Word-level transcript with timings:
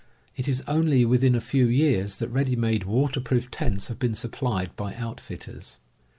It 0.35 0.47
is 0.47 0.63
only 0.67 1.05
within 1.05 1.35
a 1.35 1.39
few 1.39 1.67
years 1.67 2.17
that 2.17 2.29
ready 2.29 2.55
made 2.55 2.85
waterproof 2.85 3.51
tents 3.51 3.87
have 3.89 3.99
been 3.99 4.15
supplied 4.15 4.75
by 4.75 4.95
outfitters. 4.95 5.77